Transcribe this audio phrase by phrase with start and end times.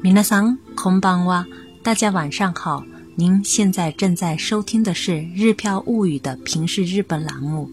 [0.00, 1.44] 米娜桑空邦哇，
[1.82, 2.84] 大家晚上好。
[3.16, 7.68] 您现在正在收听的是《日飘物语》的平视日本栏目。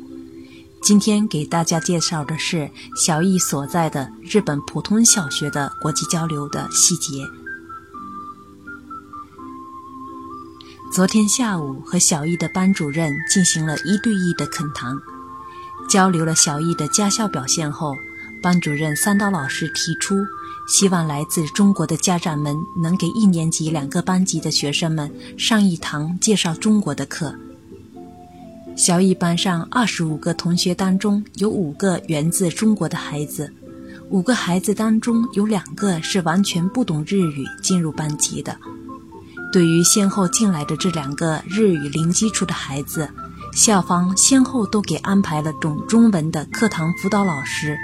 [0.81, 7.24] 今天给大家介绍的是小易所在的日本普通小学的国际交流的细节。
[10.92, 14.97] 昨天下午和小易的班主任进行了一对一的恳谈，
[15.87, 17.95] 交流了小易的家校表现后，
[18.41, 20.16] 班主任三刀老师提出。
[20.67, 27.35] 希望来自中国的家长们能给一年级两个班级的学生们上一堂介绍中国的课。
[28.76, 33.53] 小乙班上二十五个同学当中，有五个源自中国的孩子，
[34.09, 38.57] 五个孩子当中有两个是完全不懂日语进入班级的。
[39.54, 43.07] 对于先后进来的这两个日语零基础的孩子，
[43.54, 47.77] 校方先后都给安排了懂中文的课堂辅导老师。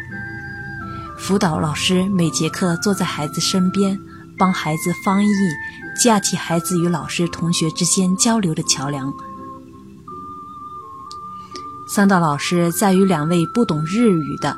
[1.21, 4.01] 辅导老师每节课坐在孩子身边，
[4.39, 5.29] 帮孩子翻译，
[6.03, 9.13] 架起孩子与老师、同学之间交流的桥梁。
[11.87, 14.57] 三道老师在与两位不懂日语的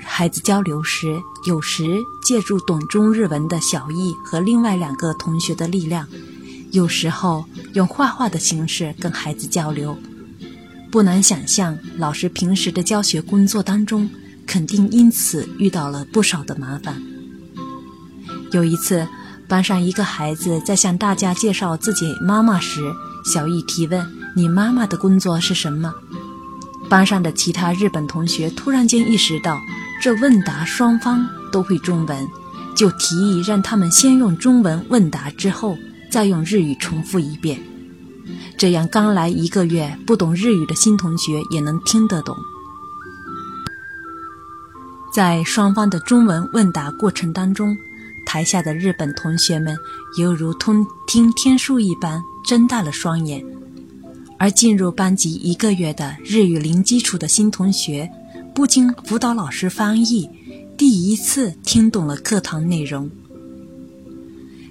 [0.00, 6.06] 孩子交流时，有时借助懂中日文的小易和另外两个同学的力量，
[6.70, 9.98] 有时候用画画的形式跟孩子交流。
[10.92, 14.08] 不难想象，老师平时的教学工作当中。
[14.46, 17.02] 肯定因此遇到了不少的麻烦。
[18.50, 19.06] 有一次，
[19.48, 22.80] 班上一个孩子在向大家介绍自己妈妈时，
[23.24, 25.92] 小易提问：“你妈妈的工作是什么？”
[26.90, 29.58] 班上的其他日本同学突然间意识到，
[30.02, 32.28] 这问答双方都会中文，
[32.74, 35.78] 就提议让他们先用中文问答，之后
[36.10, 37.62] 再用日语重复一遍，
[38.58, 42.36] 这样刚来一个月不懂日语的新同学也能听得懂。
[45.12, 47.76] 在双方的中文问答过程当中，
[48.24, 49.76] 台下的日本同学们
[50.16, 53.44] 犹如通听天书一般，睁大了双眼；
[54.38, 58.10] 而进入班级一个月的日语零基础的新同学，
[58.54, 60.30] 不经辅导老师翻译，
[60.78, 63.10] 第一次听懂了课堂内容。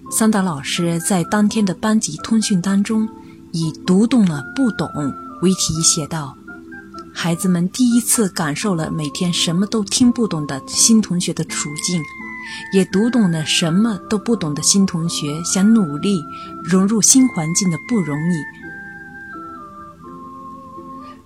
[0.10, 3.08] 桑达老师在当天的班级通讯当中，
[3.52, 4.90] 以“读懂了不懂”
[5.44, 6.36] 为题写道。
[7.14, 12.02] 孩子们第一次感受了每天什么都听不懂的新同学的处境，
[12.74, 16.24] 也读懂了什么都不懂的新同学想努力
[16.64, 18.36] 融入新环境的不容易。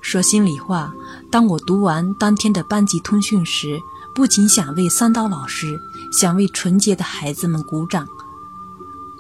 [0.02, 0.94] 说心里话，
[1.32, 3.80] 当我读完当天的班级通讯时，
[4.14, 5.80] 不仅想为三刀老师，
[6.12, 8.08] 想为纯洁的孩子们鼓掌。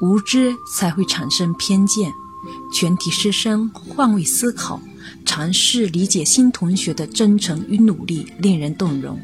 [0.02, 2.14] 无知才会产生偏见，
[2.72, 4.80] 全体师生换位思考。
[5.25, 9.19] 尝试理解新同学的真诚与努力，令人动容。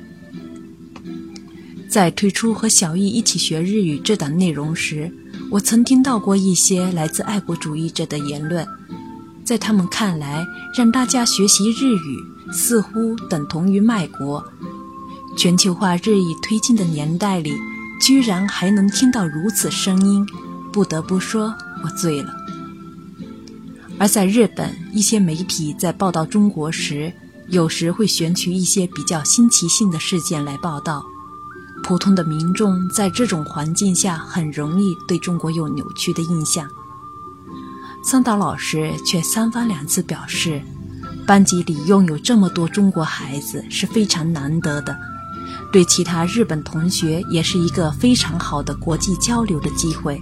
[1.89, 5.11] 在推出和小易一起学日语这档内容时，
[5.49, 8.65] 我曾听到过一些来自爱国主义者的言论。
[9.43, 10.45] 在他们看来，
[10.77, 12.17] 让大家学习日语
[12.53, 14.41] 似乎等同于卖国。
[15.37, 17.53] 全球化日益推进的年代里，
[18.01, 20.25] 居然还能听到如此声音，
[20.71, 21.53] 不得不说，
[21.83, 22.41] 我醉了。
[24.01, 27.13] 而在日本，一些媒体在报道中国时，
[27.50, 31.06] 有时会选取一些比较新奇性的事件来报道。
[31.84, 36.67] 普通的民众在这种环境下，很容易对中国有扭曲的印象。
[38.03, 40.59] 桑岛老师却三番两次表示，
[41.28, 44.97] 班级里拥有这么多中国孩子是非常难得的，
[45.72, 50.19] 对其他日本同学也是一个非常好的国际交流的机会。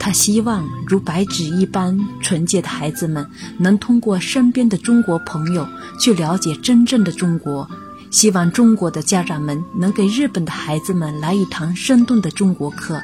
[0.00, 3.24] 他希望如白纸一般纯洁的孩子们
[3.58, 5.68] 能通过身边的中国朋友
[6.00, 7.68] 去了解真正的中国，
[8.10, 13.00] 希望中国的家长们能给日本的孩子们来一堂生动的中国课。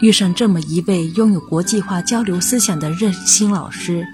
[0.00, 4.06] 遇上这么一位拥有国际化交流思想的热心老师，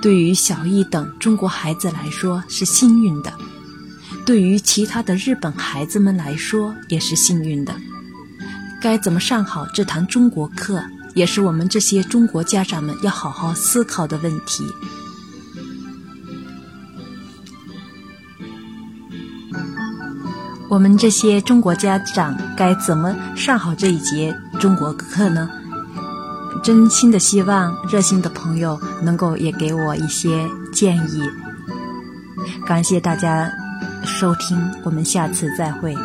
[0.00, 3.32] 对于小易等中国孩子来说是幸运的，
[4.24, 7.74] 对于其他的日本孩子们来说也是幸运的。
[8.80, 10.82] 该怎么上好这堂中国课，
[11.14, 14.64] 也是我们这些中国家长们要好好思考的问题。
[20.70, 25.50] 我们这些中国家长该怎么上好这一节中国课呢？
[26.62, 31.22] 真心的希望热心的朋友能够也给我一些建议。
[32.66, 33.50] 感谢大家
[34.04, 35.96] 收听，我们下次再会。